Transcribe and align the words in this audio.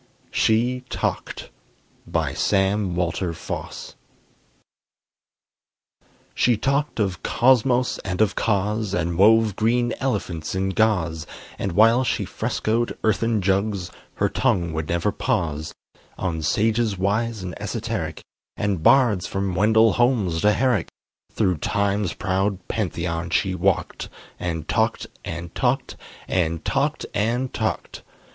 SHE 0.31 0.83
TALKED 0.89 1.51
BY 2.07 2.33
SAM 2.33 2.95
WALTER 2.95 3.33
FOSS 3.33 3.93
She 6.33 6.57
talked 6.57 6.99
of 6.99 7.21
Cosmos 7.21 7.99
and 7.99 8.19
of 8.19 8.33
Cause, 8.33 8.95
And 8.95 9.15
wove 9.15 9.55
green 9.55 9.93
elephants 9.99 10.55
in 10.55 10.69
gauze, 10.69 11.27
And 11.59 11.73
while 11.73 12.03
she 12.03 12.25
frescoed 12.25 12.97
earthen 13.03 13.43
jugs, 13.43 13.91
Her 14.15 14.27
tongue 14.27 14.73
would 14.73 14.89
never 14.89 15.11
pause: 15.11 15.71
On 16.17 16.41
sages 16.41 16.97
wise 16.97 17.43
and 17.43 17.53
esoteric, 17.61 18.23
And 18.57 18.81
bards 18.81 19.27
from 19.27 19.53
Wendell 19.53 19.93
Holmes 19.93 20.41
to 20.41 20.53
Herrick: 20.53 20.89
Thro' 21.31 21.57
time's 21.57 22.13
proud 22.13 22.67
Pantheon 22.67 23.29
she 23.29 23.53
walked, 23.53 24.09
And 24.39 24.67
talked 24.67 25.05
and 25.23 25.53
talked 25.53 25.95
and 26.27 26.65
talked 26.65 27.05
and 27.13 27.53
talked! 27.53 28.01